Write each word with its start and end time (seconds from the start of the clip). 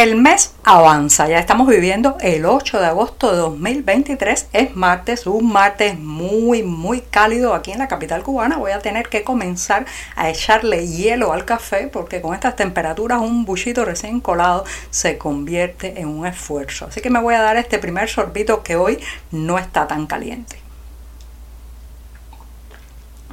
El 0.00 0.16
mes 0.16 0.54
avanza, 0.64 1.28
ya 1.28 1.38
estamos 1.38 1.68
viviendo 1.68 2.16
el 2.22 2.46
8 2.46 2.80
de 2.80 2.86
agosto 2.86 3.32
de 3.32 3.36
2023, 3.36 4.48
es 4.54 4.74
martes, 4.74 5.26
un 5.26 5.52
martes 5.52 5.98
muy 5.98 6.62
muy 6.62 7.02
cálido 7.02 7.52
aquí 7.52 7.72
en 7.72 7.80
la 7.80 7.88
capital 7.88 8.22
cubana, 8.22 8.56
voy 8.56 8.70
a 8.70 8.78
tener 8.78 9.10
que 9.10 9.24
comenzar 9.24 9.84
a 10.16 10.30
echarle 10.30 10.86
hielo 10.86 11.34
al 11.34 11.44
café 11.44 11.88
porque 11.88 12.22
con 12.22 12.32
estas 12.32 12.56
temperaturas 12.56 13.20
un 13.20 13.44
buchito 13.44 13.84
recién 13.84 14.20
colado 14.20 14.64
se 14.88 15.18
convierte 15.18 16.00
en 16.00 16.08
un 16.08 16.24
esfuerzo, 16.24 16.86
así 16.86 17.02
que 17.02 17.10
me 17.10 17.20
voy 17.20 17.34
a 17.34 17.42
dar 17.42 17.58
este 17.58 17.78
primer 17.78 18.08
sorbito 18.08 18.62
que 18.62 18.76
hoy 18.76 18.98
no 19.30 19.58
está 19.58 19.86
tan 19.86 20.06
caliente. 20.06 20.69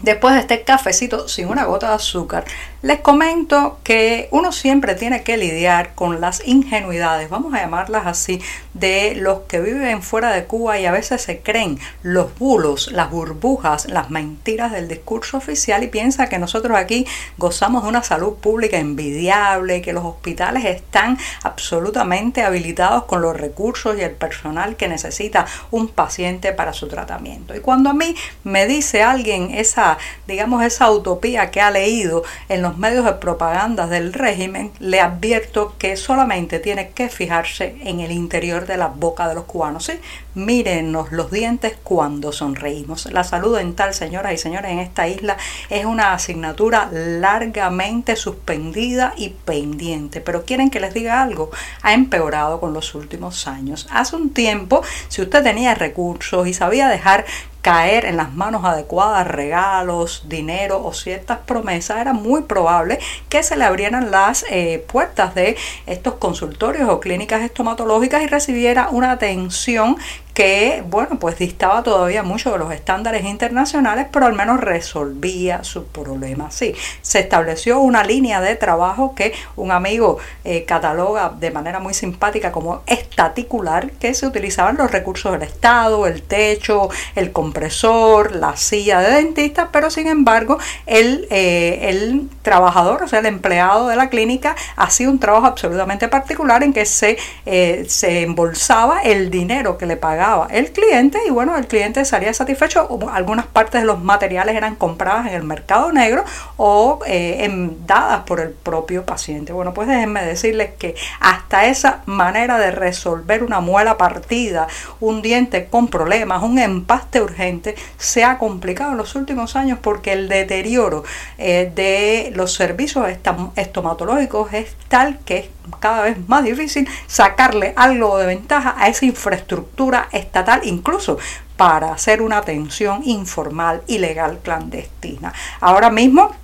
Después 0.08 0.36
de 0.36 0.40
este 0.40 0.62
cafecito 0.62 1.28
sin 1.28 1.50
una 1.50 1.66
gota 1.66 1.90
de 1.90 1.96
azúcar, 1.96 2.46
les 2.82 3.02
comento 3.02 3.80
que 3.84 4.30
uno 4.32 4.54
siempre 4.54 4.96
tiene 4.96 5.22
que 5.24 5.36
lidiar 5.36 5.96
con 5.96 6.22
las 6.22 6.48
ingenuidades, 6.48 7.30
vamos 7.30 7.54
a 7.54 7.60
llamarlas 7.60 8.08
así, 8.08 8.42
de 8.74 9.16
los 9.16 9.40
que 9.50 9.60
viven 9.60 10.02
fuera 10.02 10.32
de 10.32 10.46
Cuba 10.46 10.80
y 10.80 10.86
a 10.86 10.94
veces 10.94 11.24
se 11.24 11.42
creen 11.42 11.78
los 12.04 12.34
bulos, 12.40 12.90
las 12.94 13.12
burbujas, 13.12 13.90
las 13.90 14.10
mentiras 14.10 14.72
del 14.72 14.88
discurso 14.88 15.36
oficial 15.36 15.84
y 15.84 15.88
piensa 15.88 16.30
que 16.30 16.40
nosotros 16.40 16.78
aquí 16.78 17.06
gozamos 17.38 17.84
de 17.84 17.90
una 17.90 18.04
salud 18.04 18.36
pública 18.36 18.78
envidiable, 18.78 19.82
que 19.82 19.92
los 19.92 20.06
hospitales 20.06 20.64
están 20.64 21.18
absolutamente 21.44 22.44
habilitados 22.44 23.04
con 23.04 23.22
los 23.22 23.36
recursos 23.36 23.98
y 23.98 24.04
el 24.04 24.12
personal 24.12 24.78
que 24.78 24.88
necesita 24.88 25.48
un 25.70 25.90
paciente 25.90 26.54
para 26.54 26.72
su 26.72 26.88
tratamiento. 26.88 27.54
Y 27.54 27.60
cuando 27.60 27.90
a 27.90 27.94
mí 27.94 28.16
me 28.46 28.68
dice 28.68 29.04
alguien 29.04 29.52
esa 29.54 29.97
digamos, 30.28 30.64
esa 30.64 30.90
utopía 30.92 31.52
que 31.52 31.62
ha 31.62 31.72
leído 31.72 32.24
en 32.50 32.62
los 32.62 32.78
medios 32.78 33.06
de 33.06 33.14
propaganda 33.14 33.88
del 33.88 34.14
régimen, 34.14 34.72
le 34.80 35.00
advierto 35.00 35.76
que 35.78 35.98
solamente 35.98 36.60
tiene 36.60 36.90
que 36.90 37.10
fijarse 37.10 37.76
en 37.84 38.00
el 38.00 38.12
interior 38.12 38.66
de 38.66 38.78
la 38.78 38.88
boca 38.88 39.28
de 39.28 39.36
los 39.36 39.46
cubanos. 39.46 39.86
¿sí? 39.86 39.94
Mírenos 40.36 41.12
los 41.12 41.32
dientes 41.32 41.78
cuando 41.84 42.32
sonreímos. 42.32 43.06
La 43.12 43.24
salud 43.24 43.58
dental, 43.58 43.94
señoras 43.94 44.34
y 44.34 44.38
señores, 44.38 44.72
en 44.72 44.80
esta 44.80 45.08
isla 45.08 45.38
es 45.70 45.86
una 45.86 46.14
asignatura 46.14 46.90
largamente 46.92 48.16
suspendida 48.16 49.14
y 49.18 49.30
pendiente. 49.30 50.22
Pero 50.22 50.46
quieren 50.46 50.70
que 50.70 50.80
les 50.80 50.94
diga 50.94 51.22
algo, 51.22 51.52
ha 51.82 51.94
empeorado 51.94 52.60
con 52.60 52.74
los 52.74 52.94
últimos 52.96 53.48
años. 53.48 53.88
Hace 53.92 54.16
un 54.16 54.32
tiempo, 54.32 54.82
si 55.08 55.22
usted 55.22 55.44
tenía 55.44 55.76
recursos 55.76 56.48
y 56.48 56.54
sabía 56.54 56.88
dejar 56.88 57.26
caer 57.68 58.06
en 58.06 58.16
las 58.16 58.34
manos 58.34 58.64
adecuadas 58.64 59.28
regalos, 59.28 60.24
dinero 60.30 60.82
o 60.86 60.94
ciertas 60.94 61.40
promesas, 61.40 62.00
era 62.00 62.14
muy 62.14 62.44
probable 62.44 62.98
que 63.28 63.44
se 63.44 63.58
le 63.58 63.66
abrieran 63.66 64.10
las 64.10 64.46
eh, 64.50 64.86
puertas 64.90 65.36
de 65.36 65.58
estos 65.86 66.14
consultorios 66.14 66.88
o 66.88 67.02
clínicas 67.02 67.42
estomatológicas 67.42 68.24
y 68.24 68.28
recibiera 68.28 68.88
una 68.90 69.12
atención 69.12 69.98
que, 70.38 70.84
bueno, 70.88 71.18
pues 71.18 71.40
distaba 71.40 71.82
todavía 71.82 72.22
mucho 72.22 72.52
de 72.52 72.60
los 72.60 72.72
estándares 72.72 73.26
internacionales, 73.26 74.06
pero 74.12 74.28
al 74.28 74.34
menos 74.34 74.62
resolvía 74.62 75.64
su 75.64 75.88
problema. 75.88 76.52
Sí, 76.52 76.76
se 77.02 77.22
estableció 77.22 77.80
una 77.80 78.04
línea 78.04 78.40
de 78.40 78.56
trabajo 78.56 79.16
que 79.16 79.34
un 79.56 79.72
amigo 79.72 80.20
eh, 80.44 80.64
cataloga 80.66 81.34
de 81.40 81.50
manera 81.50 81.80
muy 81.80 81.96
simpática 81.96 82.52
como 82.52 82.84
estaticular, 82.86 83.90
que 83.94 84.14
se 84.14 84.28
utilizaban 84.28 84.78
los 84.78 84.92
recursos 84.92 85.32
del 85.32 85.42
Estado, 85.42 86.06
el 86.06 86.22
techo, 86.22 86.90
el 87.16 87.32
compresor, 87.32 88.36
la 88.36 88.56
silla 88.58 89.00
de 89.00 89.16
dentista, 89.16 89.70
pero 89.72 89.90
sin 89.90 90.06
embargo 90.06 90.60
el, 90.86 91.28
eh, 91.32 91.90
el 91.90 92.30
trabajador, 92.44 93.02
o 93.02 93.08
sea, 93.08 93.22
el 93.22 93.26
empleado 93.26 93.88
de 93.88 93.96
la 93.96 94.10
clínica, 94.10 94.56
hacía 94.76 95.10
un 95.10 95.18
trabajo 95.18 95.48
absolutamente 95.48 96.08
particular 96.10 96.62
en 96.62 96.74
que 96.74 96.86
se, 96.86 97.18
eh, 97.48 97.86
se 97.88 98.22
embolsaba 98.22 99.02
el 99.02 99.32
dinero 99.32 99.80
que 99.80 99.88
le 99.88 99.98
pagaba 99.98 100.27
el 100.50 100.72
cliente 100.72 101.20
y 101.26 101.30
bueno, 101.30 101.56
el 101.58 101.68
cliente 101.68 102.04
salía 102.06 102.34
satisfecho. 102.34 102.88
Algunas 103.12 103.46
partes 103.46 103.82
de 103.82 103.88
los 103.88 104.04
materiales 104.04 104.56
eran 104.56 104.76
compradas 104.76 105.28
en 105.28 105.34
el 105.34 105.44
mercado 105.44 105.92
negro 105.92 106.24
o 106.58 107.00
eh, 107.06 107.50
dadas 107.86 108.24
por 108.24 108.40
el 108.40 108.50
propio 108.50 109.06
paciente. 109.06 109.54
Bueno, 109.54 109.74
pues 109.74 109.88
déjenme 109.88 110.24
decirles 110.24 110.72
que 110.78 110.96
hasta 111.20 111.68
esa 111.68 112.02
manera 112.06 112.58
de 112.58 112.72
resolver 112.72 113.44
una 113.44 113.60
muela 113.60 113.98
partida, 113.98 114.68
un 115.00 115.22
diente 115.22 115.68
con 115.68 115.88
problemas, 115.88 116.44
un 116.44 116.60
empaste 116.60 117.22
urgente, 117.22 117.76
se 117.98 118.24
ha 118.24 118.38
complicado 118.38 118.92
en 118.92 118.98
los 118.98 119.16
últimos 119.16 119.56
años 119.56 119.80
porque 119.82 120.14
el 120.14 120.28
deterioro 120.28 121.04
eh, 121.38 121.72
de 121.74 122.32
los 122.36 122.54
servicios 122.54 123.08
estomatológicos 123.56 124.54
es 124.54 124.76
tal 124.90 125.20
que 125.20 125.38
es 125.38 125.50
cada 125.80 126.04
vez 126.04 126.18
más 126.28 126.44
difícil 126.44 126.88
sacarle 127.08 127.74
algo 127.76 128.18
de 128.18 128.26
ventaja 128.26 128.76
a 128.78 128.88
esa 128.88 129.06
infraestructura 129.06 130.08
estatal, 130.18 130.62
incluso 130.64 131.18
para 131.56 131.92
hacer 131.92 132.22
una 132.22 132.38
atención 132.38 133.02
informal, 133.06 133.82
ilegal, 133.88 134.40
clandestina. 134.44 135.34
Ahora 135.60 135.90
mismo 135.90 136.36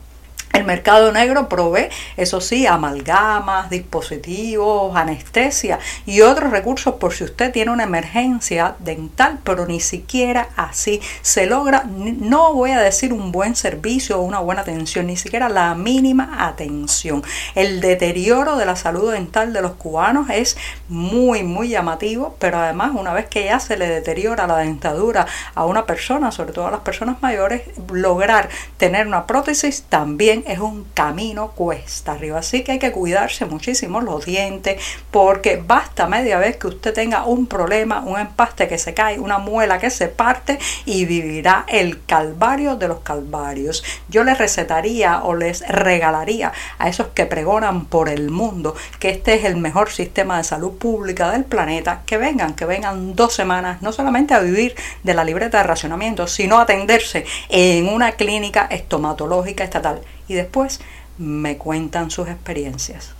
el 0.53 0.65
mercado 0.65 1.11
negro 1.11 1.49
provee, 1.49 1.89
eso 2.15 2.39
sí, 2.39 2.67
amalgamas, 2.67 3.71
dispositivos, 3.71 4.95
anestesia 4.95 5.79
y 6.05 6.21
otros 6.21 6.51
recursos 6.51 6.95
por 6.95 7.11
si 7.13 7.23
usted 7.23 7.51
tiene 7.51 7.71
una 7.71 7.85
emergencia 7.85 8.75
dental, 8.77 9.39
pero 9.43 9.65
ni 9.65 9.79
siquiera 9.79 10.49
así 10.55 11.01
se 11.23 11.47
logra, 11.47 11.85
no 11.85 12.53
voy 12.53 12.69
a 12.69 12.79
decir 12.79 13.13
un 13.13 13.31
buen 13.31 13.55
servicio 13.55 14.19
o 14.19 14.21
una 14.21 14.39
buena 14.39 14.61
atención, 14.61 15.07
ni 15.07 15.17
siquiera 15.17 15.49
la 15.49 15.73
mínima 15.73 16.45
atención. 16.45 17.23
El 17.55 17.81
deterioro 17.81 18.55
de 18.55 18.67
la 18.67 18.75
salud 18.75 19.11
dental 19.11 19.53
de 19.53 19.61
los 19.61 19.71
cubanos 19.71 20.29
es 20.29 20.55
muy, 20.87 21.41
muy 21.41 21.69
llamativo, 21.69 22.35
pero 22.37 22.59
además 22.59 22.91
una 22.93 23.11
vez 23.11 23.25
que 23.25 23.45
ya 23.45 23.59
se 23.59 23.75
le 23.75 23.87
deteriora 23.87 24.45
la 24.45 24.57
dentadura 24.57 25.25
a 25.55 25.65
una 25.65 25.87
persona, 25.87 26.31
sobre 26.31 26.53
todo 26.53 26.67
a 26.67 26.71
las 26.71 26.81
personas 26.81 27.23
mayores, 27.23 27.63
lograr 27.91 28.49
tener 28.77 29.07
una 29.07 29.25
prótesis 29.25 29.85
también 29.89 30.42
es 30.47 30.59
un 30.59 30.85
camino 30.93 31.51
cuesta 31.51 32.13
arriba. 32.13 32.39
Así 32.39 32.63
que 32.63 32.73
hay 32.73 32.79
que 32.79 32.91
cuidarse 32.91 33.45
muchísimo 33.45 34.01
los 34.01 34.25
dientes 34.25 34.81
porque 35.11 35.61
basta 35.65 36.07
media 36.07 36.37
vez 36.39 36.57
que 36.57 36.67
usted 36.67 36.93
tenga 36.93 37.25
un 37.25 37.47
problema, 37.47 38.01
un 38.01 38.19
empaste 38.19 38.67
que 38.67 38.77
se 38.77 38.93
cae, 38.93 39.19
una 39.19 39.37
muela 39.37 39.79
que 39.79 39.89
se 39.89 40.07
parte 40.07 40.59
y 40.85 41.05
vivirá 41.05 41.65
el 41.67 42.05
calvario 42.05 42.75
de 42.75 42.87
los 42.87 42.99
calvarios. 42.99 43.83
Yo 44.09 44.23
les 44.23 44.37
recetaría 44.37 45.23
o 45.23 45.35
les 45.35 45.67
regalaría 45.67 46.51
a 46.77 46.89
esos 46.89 47.07
que 47.07 47.25
pregonan 47.25 47.85
por 47.85 48.09
el 48.09 48.29
mundo 48.29 48.75
que 48.99 49.09
este 49.09 49.35
es 49.35 49.45
el 49.45 49.57
mejor 49.57 49.89
sistema 49.89 50.37
de 50.37 50.43
salud 50.43 50.73
pública 50.77 51.31
del 51.31 51.45
planeta, 51.45 52.01
que 52.05 52.17
vengan, 52.17 52.53
que 52.53 52.65
vengan 52.65 53.15
dos 53.15 53.33
semanas, 53.33 53.81
no 53.81 53.91
solamente 53.91 54.33
a 54.33 54.39
vivir 54.39 54.75
de 55.03 55.13
la 55.13 55.23
libreta 55.23 55.57
de 55.59 55.63
racionamiento, 55.63 56.27
sino 56.27 56.57
a 56.57 56.63
atenderse 56.63 57.25
en 57.49 57.87
una 57.87 58.13
clínica 58.13 58.67
estomatológica 58.69 59.63
estatal 59.63 60.01
y 60.27 60.33
después 60.33 60.79
me 61.17 61.57
cuentan 61.57 62.11
sus 62.11 62.27
experiencias. 62.27 63.13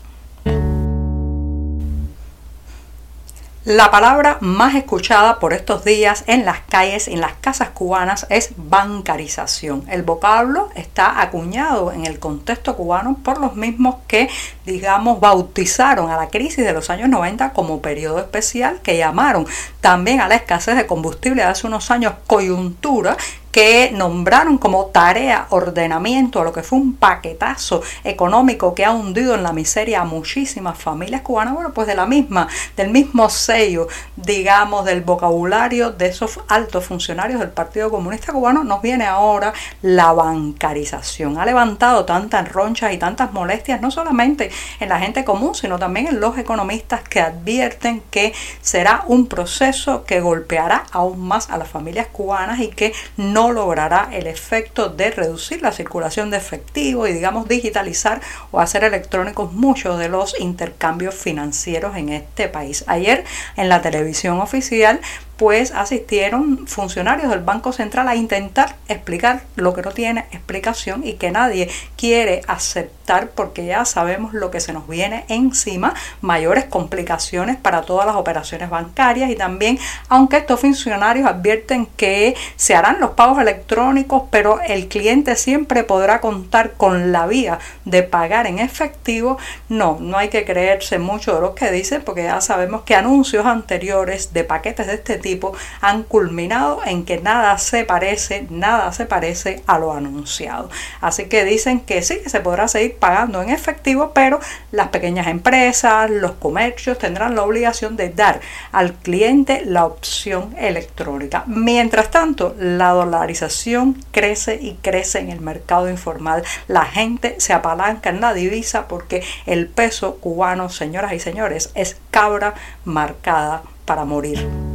La 3.65 3.91
palabra 3.91 4.39
más 4.41 4.75
escuchada 4.75 5.39
por 5.39 5.53
estos 5.53 5.85
días 5.85 6.25
en 6.27 6.43
las 6.43 6.59
calles, 6.67 7.07
en 7.07 7.21
las 7.21 7.31
casas 7.39 7.69
cubanas, 7.69 8.27
es 8.29 8.49
bancarización. 8.57 9.85
El 9.89 10.03
vocablo 10.03 10.67
está 10.75 11.21
acuñado 11.21 11.93
en 11.93 12.05
el 12.05 12.19
contexto 12.19 12.75
cubano 12.75 13.17
por 13.23 13.39
los 13.39 13.55
mismos 13.55 13.95
que, 14.05 14.29
digamos, 14.65 15.21
bautizaron 15.21 16.11
a 16.11 16.17
la 16.17 16.27
crisis 16.27 16.65
de 16.65 16.73
los 16.73 16.89
años 16.89 17.07
90 17.07 17.53
como 17.53 17.81
periodo 17.81 18.19
especial, 18.19 18.81
que 18.83 18.97
llamaron 18.97 19.47
también 19.79 20.19
a 20.19 20.27
la 20.27 20.35
escasez 20.35 20.75
de 20.75 20.85
combustible 20.85 21.41
hace 21.43 21.65
unos 21.65 21.89
años 21.89 22.15
coyuntura 22.27 23.15
que 23.53 23.91
nombraron 23.93 24.57
como 24.57 24.87
tarea 24.87 25.45
ordenamiento 25.51 26.41
a 26.41 26.43
lo 26.43 26.51
que 26.51 26.63
fue 26.63 26.79
un 26.79 26.95
paquetazo 26.95 27.83
económico 28.03 28.73
que 28.73 28.83
ha 28.83 28.91
hundido 28.91 29.35
en 29.35 29.43
la 29.43 29.53
miseria 29.53 30.01
a 30.01 30.05
muchísimas 30.05 30.75
familias 30.75 31.21
cubanas, 31.21 31.53
bueno, 31.53 31.71
pues 31.71 31.85
de 31.85 31.93
la 31.93 32.07
misma, 32.07 32.47
del 32.75 32.89
mismo 32.89 33.29
sello, 33.29 33.87
digamos, 34.15 34.85
del 34.85 35.01
vocabulario 35.01 35.91
de 35.91 36.07
esos 36.07 36.39
altos 36.47 36.85
funcionarios 36.85 37.39
del 37.39 37.51
Partido 37.51 37.91
Comunista 37.91 38.33
Cubano, 38.33 38.63
nos 38.63 38.81
viene 38.81 39.05
ahora 39.05 39.53
la 39.83 40.11
bancarización. 40.13 41.37
Ha 41.37 41.45
levantado 41.45 42.05
tantas 42.05 42.51
ronchas 42.51 42.91
y 42.91 42.97
tantas 42.97 43.33
molestias, 43.33 43.79
no 43.81 43.91
solamente 43.91 44.49
en 44.79 44.89
la 44.89 44.99
gente 44.99 45.23
común, 45.23 45.53
sino 45.53 45.77
también 45.77 46.07
en 46.07 46.19
los 46.19 46.39
economistas 46.39 47.07
que 47.07 47.21
advierten 47.21 48.01
que 48.09 48.33
será 48.61 49.03
un 49.05 49.27
proceso 49.27 50.05
que 50.05 50.21
golpeará 50.21 50.85
aún 50.91 51.19
más 51.19 51.51
a 51.51 51.59
las 51.59 51.67
familias 51.67 52.07
cubanas 52.07 52.59
y 52.59 52.69
que 52.69 52.93
no 53.15 53.42
no 53.43 53.51
logrará 53.51 54.07
el 54.13 54.27
efecto 54.27 54.87
de 54.87 55.11
reducir 55.11 55.61
la 55.61 55.73
circulación 55.73 56.29
de 56.29 56.37
efectivo 56.37 57.07
y 57.07 57.11
digamos 57.11 57.49
digitalizar 57.49 58.21
o 58.51 58.61
hacer 58.61 58.85
electrónicos 58.85 59.51
muchos 59.51 59.99
de 59.99 60.07
los 60.07 60.39
intercambios 60.39 61.13
financieros 61.13 61.97
en 61.97 62.07
este 62.07 62.47
país. 62.47 62.85
Ayer 62.87 63.25
en 63.57 63.67
la 63.67 63.81
televisión 63.81 64.39
oficial 64.39 65.01
pues 65.37 65.71
asistieron 65.71 66.67
funcionarios 66.67 67.29
del 67.29 67.39
Banco 67.39 67.73
Central 67.73 68.07
a 68.07 68.15
intentar 68.15 68.75
explicar 68.87 69.43
lo 69.55 69.73
que 69.73 69.81
no 69.81 69.91
tiene 69.91 70.25
explicación 70.31 71.05
y 71.05 71.13
que 71.13 71.31
nadie 71.31 71.69
quiere 71.97 72.41
aceptar 72.47 73.29
porque 73.35 73.65
ya 73.65 73.85
sabemos 73.85 74.33
lo 74.33 74.51
que 74.51 74.59
se 74.59 74.73
nos 74.73 74.87
viene 74.87 75.25
encima, 75.27 75.93
mayores 76.21 76.65
complicaciones 76.65 77.57
para 77.57 77.81
todas 77.81 78.05
las 78.05 78.15
operaciones 78.15 78.69
bancarias 78.69 79.29
y 79.29 79.35
también, 79.35 79.79
aunque 80.07 80.37
estos 80.37 80.59
funcionarios 80.59 81.27
advierten 81.27 81.87
que 81.97 82.35
se 82.55 82.75
harán 82.75 82.99
los 82.99 83.11
pagos 83.11 83.39
electrónicos, 83.39 84.23
pero 84.29 84.61
el 84.61 84.87
cliente 84.87 85.35
siempre 85.35 85.83
podrá 85.83 86.21
contar 86.21 86.73
con 86.73 87.11
la 87.11 87.27
vía 87.27 87.59
de 87.85 88.03
pagar 88.03 88.47
en 88.47 88.59
efectivo, 88.59 89.37
no, 89.69 89.97
no 89.99 90.17
hay 90.17 90.29
que 90.29 90.45
creerse 90.45 90.99
mucho 90.99 91.35
de 91.35 91.41
lo 91.41 91.55
que 91.55 91.71
dicen 91.71 92.03
porque 92.03 92.23
ya 92.23 92.41
sabemos 92.41 92.83
que 92.83 92.95
anuncios 92.95 93.45
anteriores 93.45 94.33
de 94.33 94.43
paquetes 94.43 94.87
de 94.87 94.93
este 94.95 95.17
tipo 95.23 95.55
han 95.81 96.03
culminado 96.03 96.81
en 96.85 97.03
que 97.05 97.19
nada 97.19 97.57
se 97.57 97.83
parece, 97.85 98.45
nada 98.51 98.93
se 98.93 99.07
parece 99.07 99.63
a 99.65 99.79
lo 99.79 99.91
anunciado. 99.91 100.69
Así 101.01 101.25
que 101.25 101.43
dicen 101.43 101.79
que 101.79 102.03
sí, 102.03 102.19
que 102.21 102.29
se 102.29 102.41
podrá 102.41 102.67
seguir 102.67 102.97
pagando 102.97 103.41
en 103.41 103.49
efectivo, 103.49 104.11
pero 104.13 104.39
las 104.71 104.89
pequeñas 104.89 105.25
empresas, 105.25 106.11
los 106.11 106.33
comercios 106.33 106.99
tendrán 106.99 107.35
la 107.35 107.41
obligación 107.41 107.95
de 107.95 108.09
dar 108.09 108.39
al 108.71 108.93
cliente 108.93 109.63
la 109.65 109.85
opción 109.85 110.55
electrónica. 110.59 111.43
Mientras 111.47 112.11
tanto, 112.11 112.55
la 112.59 112.89
dolarización 112.89 113.97
crece 114.11 114.59
y 114.61 114.75
crece 114.81 115.19
en 115.19 115.29
el 115.29 115.41
mercado 115.41 115.89
informal. 115.89 116.43
La 116.67 116.85
gente 116.85 117.35
se 117.39 117.53
apalanca 117.53 118.09
en 118.09 118.21
la 118.21 118.33
divisa 118.33 118.87
porque 118.87 119.23
el 119.45 119.67
peso 119.67 120.17
cubano, 120.17 120.69
señoras 120.69 121.13
y 121.13 121.19
señores, 121.19 121.71
es 121.75 121.97
cabra 122.11 122.53
marcada 122.83 123.63
para 123.85 124.05
morir. 124.05 124.72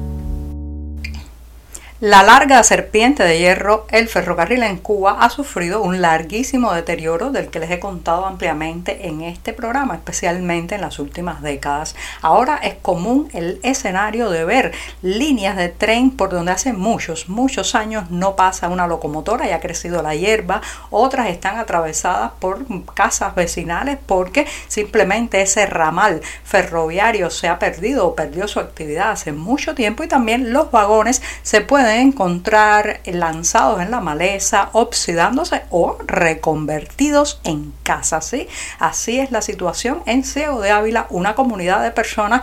La 2.00 2.22
larga 2.22 2.62
serpiente 2.62 3.24
de 3.24 3.40
hierro, 3.40 3.84
el 3.90 4.06
ferrocarril 4.06 4.62
en 4.62 4.76
Cuba, 4.76 5.16
ha 5.18 5.30
sufrido 5.30 5.82
un 5.82 6.00
larguísimo 6.00 6.72
deterioro 6.72 7.30
del 7.32 7.48
que 7.48 7.58
les 7.58 7.72
he 7.72 7.80
contado 7.80 8.24
ampliamente 8.24 9.08
en 9.08 9.22
este 9.22 9.52
programa, 9.52 9.96
especialmente 9.96 10.76
en 10.76 10.82
las 10.82 11.00
últimas 11.00 11.42
décadas. 11.42 11.96
Ahora 12.22 12.58
es 12.58 12.74
común 12.74 13.28
el 13.32 13.58
escenario 13.64 14.30
de 14.30 14.44
ver 14.44 14.72
líneas 15.02 15.56
de 15.56 15.70
tren 15.70 16.12
por 16.12 16.30
donde 16.30 16.52
hace 16.52 16.72
muchos, 16.72 17.28
muchos 17.28 17.74
años 17.74 18.12
no 18.12 18.36
pasa 18.36 18.68
una 18.68 18.86
locomotora 18.86 19.48
y 19.48 19.50
ha 19.50 19.58
crecido 19.58 20.00
la 20.00 20.14
hierba, 20.14 20.62
otras 20.90 21.28
están 21.28 21.58
atravesadas 21.58 22.30
por 22.38 22.64
casas 22.94 23.34
vecinales 23.34 23.98
porque 24.06 24.46
simplemente 24.68 25.42
ese 25.42 25.66
ramal 25.66 26.20
ferroviario 26.44 27.28
se 27.30 27.48
ha 27.48 27.58
perdido 27.58 28.06
o 28.06 28.14
perdió 28.14 28.46
su 28.46 28.60
actividad 28.60 29.10
hace 29.10 29.32
mucho 29.32 29.74
tiempo 29.74 30.04
y 30.04 30.06
también 30.06 30.52
los 30.52 30.70
vagones 30.70 31.22
se 31.42 31.60
pueden 31.60 31.87
encontrar 31.96 33.00
lanzados 33.04 33.80
en 33.80 33.90
la 33.90 34.00
maleza, 34.00 34.70
oxidándose 34.72 35.62
o 35.70 35.96
reconvertidos 36.06 37.40
en 37.44 37.72
casas. 37.82 38.26
¿sí? 38.26 38.48
Así 38.78 39.18
es 39.20 39.30
la 39.30 39.42
situación 39.42 40.02
en 40.06 40.24
Ciego 40.24 40.60
de 40.60 40.70
Ávila. 40.70 41.06
Una 41.10 41.34
comunidad 41.34 41.82
de 41.82 41.90
personas 41.90 42.42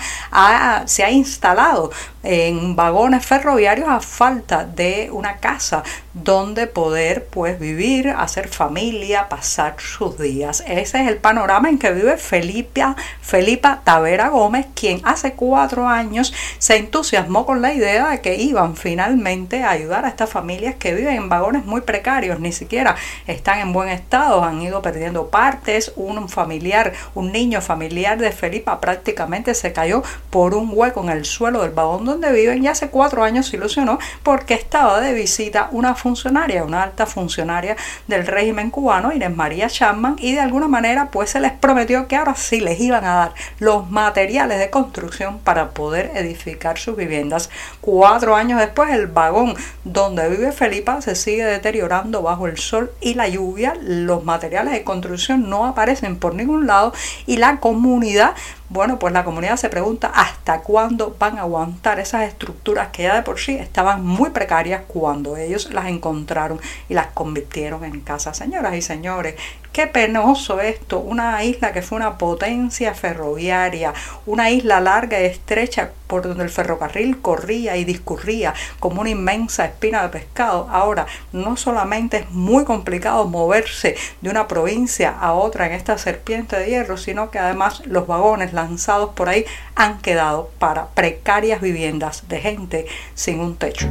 se 0.86 1.04
ha 1.04 1.12
instalado 1.12 1.92
en 2.24 2.76
vagones 2.76 3.26
ferroviarios 3.26 3.88
a 3.88 4.00
falta 4.00 4.66
de 4.66 5.10
una 5.12 5.38
casa 5.38 5.84
donde 6.14 6.66
poder 6.66 7.26
pues 7.26 7.60
vivir, 7.60 8.10
hacer 8.10 8.48
familia, 8.48 9.30
pasar 9.30 9.76
sus 9.78 10.18
días. 10.18 10.64
Ese 10.66 11.02
es 11.02 11.08
el 11.08 11.18
panorama 11.18 11.70
en 11.70 11.78
que 11.78 11.92
vive 11.92 12.18
Felipa, 12.18 12.96
Felipa 13.22 13.82
Tavera 13.84 14.30
Gómez, 14.30 14.66
quien 14.74 15.02
hace 15.04 15.34
cuatro 15.34 15.88
años 15.88 16.34
se 16.58 16.78
entusiasmó 16.78 17.46
con 17.46 17.62
la 17.62 17.74
idea 17.74 18.10
de 18.10 18.22
que 18.22 18.36
iban 18.36 18.76
finalmente 18.76 19.35
ayudar 19.64 20.06
a 20.06 20.10
estas 20.10 20.30
familias 20.30 20.76
que 20.76 20.94
viven 20.94 21.16
en 21.16 21.30
vagones 21.30 21.66
muy 21.66 21.82
precarios, 21.82 22.40
ni 22.40 22.52
siquiera 22.52 22.96
están 23.28 23.60
en 23.60 23.74
buen 23.74 23.90
estado, 23.90 24.44
han 24.44 24.62
ido 24.62 24.82
perdiendo 24.82 25.30
partes, 25.30 25.92
un 25.96 26.30
familiar, 26.30 26.94
un 27.14 27.32
niño 27.32 27.62
familiar 27.62 28.18
de 28.18 28.32
Felipa 28.32 28.80
prácticamente 28.80 29.54
se 29.54 29.74
cayó 29.74 30.04
por 30.30 30.56
un 30.56 30.72
hueco 30.74 31.04
en 31.04 31.10
el 31.10 31.26
suelo 31.26 31.62
del 31.62 31.72
vagón 31.72 32.06
donde 32.06 32.32
viven 32.32 32.64
y 32.64 32.68
hace 32.68 32.90
cuatro 32.90 33.24
años 33.24 33.48
se 33.48 33.58
ilusionó 33.58 34.00
porque 34.24 34.54
estaba 34.54 35.00
de 35.02 35.14
visita 35.14 35.70
una 35.72 35.96
funcionaria, 35.96 36.64
una 36.64 36.84
alta 36.84 37.06
funcionaria 37.06 37.76
del 38.08 38.26
régimen 38.26 38.72
cubano, 38.72 39.12
Inés 39.12 39.36
María 39.36 39.68
Chapman, 39.68 40.16
y 40.20 40.34
de 40.34 40.42
alguna 40.42 40.68
manera 40.68 41.10
pues 41.12 41.32
se 41.32 41.40
les 41.40 41.52
prometió 41.52 42.08
que 42.08 42.16
ahora 42.16 42.36
sí 42.36 42.62
les 42.62 42.80
iban 42.80 43.06
a 43.06 43.16
dar 43.16 43.34
los 43.60 43.90
materiales 43.90 44.60
de 44.60 44.70
construcción 44.70 45.40
para 45.40 45.70
poder 45.72 46.12
edificar 46.16 46.78
sus 46.78 46.96
viviendas. 46.96 47.50
Cuatro 47.82 48.36
años 48.36 48.60
después 48.60 48.92
el 48.92 49.08
vagón 49.08 49.25
donde 49.84 50.30
vive 50.30 50.52
Felipa 50.52 51.02
se 51.02 51.16
sigue 51.16 51.46
deteriorando 51.46 52.22
bajo 52.22 52.48
el 52.48 52.58
sol 52.58 52.92
y 53.02 53.14
la 53.14 53.28
lluvia, 53.28 53.76
los 53.82 54.24
materiales 54.24 54.74
de 54.74 54.84
construcción 54.84 55.50
no 55.50 55.66
aparecen 55.66 56.18
por 56.18 56.36
ningún 56.36 56.68
lado 56.68 56.94
y 57.26 57.38
la 57.38 57.60
comunidad 57.60 58.36
bueno, 58.70 58.98
pues 58.98 59.14
la 59.14 59.24
comunidad 59.24 59.58
se 59.58 59.70
pregunta 59.70 60.12
hasta 60.14 60.62
cuándo 60.62 61.16
van 61.20 61.38
a 61.38 61.42
aguantar 61.42 62.00
esas 62.00 62.24
estructuras 62.24 62.90
que 62.90 63.04
ya 63.04 63.16
de 63.16 63.22
por 63.22 63.40
sí 63.40 63.56
estaban 63.56 64.04
muy 64.04 64.32
precarias 64.32 64.82
cuando 64.88 65.38
ellos 65.38 65.72
las 65.72 65.86
encontraron 65.86 66.60
y 66.90 66.96
las 66.96 67.08
convirtieron 67.08 67.84
en 67.86 68.02
casas. 68.02 68.38
Señoras 68.38 68.76
y 68.76 68.82
señores, 68.82 69.36
qué 69.72 69.88
penoso 69.88 70.62
esto, 70.62 71.00
una 71.00 71.44
isla 71.44 71.74
que 71.74 71.82
fue 71.82 71.98
una 71.98 72.18
potencia 72.18 72.94
ferroviaria, 72.94 73.94
una 74.26 74.50
isla 74.50 74.80
larga 74.80 75.22
y 75.22 75.26
estrecha 75.26 75.92
por 76.08 76.24
donde 76.24 76.44
el 76.44 76.50
ferrocarril 76.50 77.22
corría 77.22 77.78
y 77.78 77.84
discurría 77.84 78.54
como 78.80 79.02
una 79.02 79.10
inmensa 79.10 79.66
espina 79.66 80.04
de 80.04 80.10
pescado. 80.10 80.68
Ahora, 80.72 81.08
no 81.34 81.58
solamente 81.58 82.18
es 82.18 82.32
muy 82.32 82.64
complicado 82.64 83.26
moverse 83.26 83.96
de 84.22 84.30
una 84.30 84.48
provincia 84.48 85.16
a 85.20 85.34
otra 85.34 85.66
en 85.66 85.74
esta 85.74 85.98
serpiente 85.98 86.58
de 86.58 86.68
hierro, 86.68 86.98
sino 86.98 87.30
que 87.30 87.40
además 87.40 87.82
los 87.86 88.08
vagones 88.08 88.54
lanzados 88.56 89.12
por 89.12 89.30
ahí 89.30 89.46
han 89.76 90.00
quedado 90.00 90.50
para 90.58 90.88
precarias 90.88 91.62
viviendas 91.62 92.28
de 92.28 92.40
gente 92.40 92.86
sin 93.14 93.40
un 93.40 93.56
techo. 93.56 93.88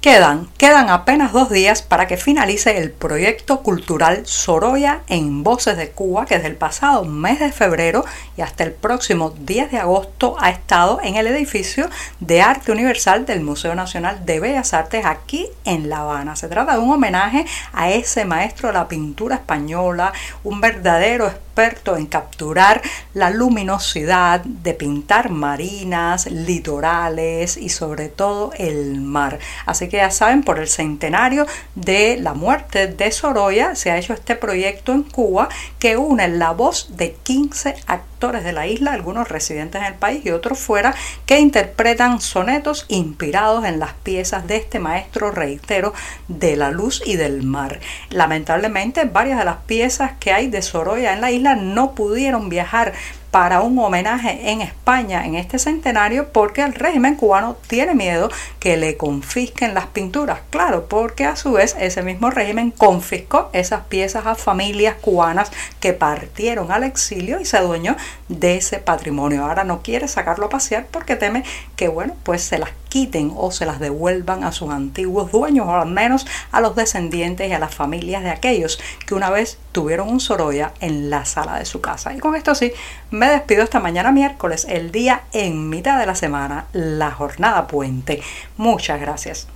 Quedan, 0.00 0.48
quedan 0.56 0.90
apenas 0.90 1.32
dos 1.32 1.50
días 1.50 1.82
para 1.82 2.06
que 2.06 2.16
finalice 2.16 2.78
el 2.78 2.92
proyecto 2.92 3.64
cultural 3.64 4.24
Soroya 4.26 5.00
en 5.08 5.42
Voces 5.42 5.76
de 5.76 5.90
Cuba, 5.90 6.24
que 6.24 6.36
desde 6.36 6.46
el 6.46 6.54
pasado 6.54 7.04
mes 7.04 7.40
de 7.40 7.50
febrero 7.50 8.04
y 8.36 8.42
hasta 8.42 8.62
el 8.62 8.70
próximo 8.70 9.30
10 9.30 9.72
de 9.72 9.78
agosto 9.78 10.36
ha 10.38 10.50
estado 10.50 11.00
en 11.02 11.16
el 11.16 11.26
edificio 11.26 11.90
de 12.20 12.42
Arte 12.42 12.70
Universal 12.70 13.26
del 13.26 13.40
Museo 13.40 13.74
Nacional 13.74 14.24
de 14.24 14.38
Bellas 14.38 14.72
Artes 14.72 15.04
aquí 15.04 15.48
en 15.64 15.88
La 15.88 16.02
Habana. 16.02 16.36
Se 16.36 16.46
trata 16.46 16.74
de 16.74 16.78
un 16.78 16.92
homenaje 16.92 17.44
a 17.72 17.90
ese 17.90 18.24
maestro 18.24 18.68
de 18.68 18.74
la 18.74 18.86
pintura 18.86 19.34
española, 19.34 20.12
un 20.44 20.60
verdadero 20.60 21.26
experto 21.26 21.96
en 21.96 22.06
capturar 22.06 22.82
la 23.14 23.30
luminosidad, 23.30 24.42
de 24.42 24.74
pintar 24.74 25.30
marinas, 25.30 26.30
litorales 26.30 27.56
y 27.56 27.68
sobre 27.70 28.08
todo 28.08 28.52
el 28.58 29.00
mar. 29.00 29.40
Así 29.66 29.87
que 29.88 29.98
ya 29.98 30.10
saben, 30.10 30.42
por 30.42 30.58
el 30.58 30.68
centenario 30.68 31.46
de 31.74 32.16
la 32.18 32.34
muerte 32.34 32.86
de 32.86 33.10
Sorolla 33.10 33.74
se 33.74 33.90
ha 33.90 33.98
hecho 33.98 34.12
este 34.12 34.36
proyecto 34.36 34.92
en 34.92 35.02
Cuba 35.02 35.48
que 35.78 35.96
une 35.96 36.28
la 36.28 36.52
voz 36.52 36.96
de 36.96 37.14
15 37.22 37.74
actores 37.86 38.44
de 38.44 38.52
la 38.52 38.66
isla, 38.66 38.92
algunos 38.92 39.28
residentes 39.28 39.80
en 39.80 39.86
el 39.86 39.94
país 39.94 40.24
y 40.24 40.30
otros 40.30 40.58
fuera, 40.58 40.94
que 41.24 41.38
interpretan 41.38 42.20
sonetos 42.20 42.84
inspirados 42.88 43.64
en 43.64 43.78
las 43.78 43.92
piezas 43.92 44.46
de 44.46 44.56
este 44.56 44.78
maestro, 44.78 45.30
reitero, 45.30 45.94
de 46.26 46.56
la 46.56 46.70
luz 46.70 47.02
y 47.06 47.16
del 47.16 47.42
mar. 47.42 47.80
Lamentablemente, 48.10 49.04
varias 49.04 49.38
de 49.38 49.44
las 49.44 49.58
piezas 49.58 50.12
que 50.18 50.32
hay 50.32 50.48
de 50.48 50.62
Sorolla 50.62 51.12
en 51.12 51.20
la 51.20 51.30
isla 51.30 51.54
no 51.54 51.92
pudieron 51.94 52.48
viajar 52.48 52.92
para 53.30 53.60
un 53.60 53.78
homenaje 53.78 54.50
en 54.50 54.60
España 54.60 55.26
en 55.26 55.34
este 55.34 55.58
centenario 55.58 56.32
porque 56.32 56.62
el 56.62 56.74
régimen 56.74 57.14
cubano 57.14 57.56
tiene 57.66 57.94
miedo 57.94 58.30
que 58.58 58.76
le 58.76 58.96
confisquen 58.96 59.74
las 59.74 59.86
pinturas. 59.86 60.40
Claro, 60.50 60.86
porque 60.88 61.24
a 61.24 61.36
su 61.36 61.52
vez 61.52 61.76
ese 61.78 62.02
mismo 62.02 62.30
régimen 62.30 62.70
confiscó 62.70 63.50
esas 63.52 63.82
piezas 63.82 64.26
a 64.26 64.34
familias 64.34 64.96
cubanas 65.00 65.50
que 65.80 65.92
partieron 65.92 66.72
al 66.72 66.84
exilio 66.84 67.40
y 67.40 67.44
se 67.44 67.56
adueñó 67.56 67.96
de 68.28 68.56
ese 68.56 68.78
patrimonio. 68.78 69.44
Ahora 69.44 69.64
no 69.64 69.82
quiere 69.82 70.08
sacarlo 70.08 70.46
a 70.46 70.50
pasear 70.50 70.86
porque 70.90 71.16
teme 71.16 71.44
que, 71.76 71.88
bueno, 71.88 72.14
pues 72.22 72.42
se 72.42 72.58
las 72.58 72.70
quiten 72.88 73.32
o 73.36 73.50
se 73.50 73.66
las 73.66 73.80
devuelvan 73.80 74.44
a 74.44 74.52
sus 74.52 74.70
antiguos 74.70 75.32
dueños 75.32 75.66
o 75.66 75.74
al 75.74 75.88
menos 75.88 76.26
a 76.52 76.60
los 76.60 76.76
descendientes 76.76 77.48
y 77.48 77.52
a 77.52 77.58
las 77.58 77.74
familias 77.74 78.22
de 78.22 78.30
aquellos 78.30 78.80
que 79.06 79.14
una 79.14 79.30
vez 79.30 79.58
tuvieron 79.72 80.08
un 80.08 80.20
Sorolla 80.20 80.72
en 80.80 81.10
la 81.10 81.24
sala 81.24 81.58
de 81.58 81.64
su 81.64 81.80
casa. 81.80 82.14
Y 82.14 82.18
con 82.18 82.34
esto 82.34 82.54
sí, 82.54 82.72
me 83.10 83.28
despido 83.28 83.62
esta 83.62 83.80
mañana 83.80 84.12
miércoles, 84.12 84.66
el 84.68 84.90
día 84.90 85.22
en 85.32 85.68
mitad 85.68 85.98
de 85.98 86.06
la 86.06 86.14
semana, 86.14 86.66
la 86.72 87.10
jornada 87.10 87.66
puente. 87.66 88.22
Muchas 88.56 89.00
gracias. 89.00 89.48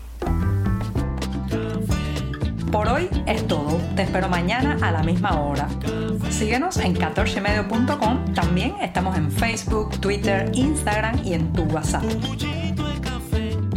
Por 2.73 2.89
hoy 2.89 3.11
es 3.27 3.47
todo. 3.47 3.79
Te 3.95 4.03
espero 4.03 4.31
mañana 4.31 4.79
a 4.81 4.91
la 4.91 5.03
misma 5.03 5.39
hora. 5.39 5.69
Síguenos 6.31 6.79
en 6.79 6.95
14medio.com. 6.97 8.33
También 8.33 8.75
estamos 8.81 9.15
en 9.19 9.31
Facebook, 9.31 10.01
Twitter, 10.01 10.51
Instagram 10.55 11.21
y 11.23 11.35
en 11.35 11.53
tu 11.53 11.65
WhatsApp. 11.65 12.05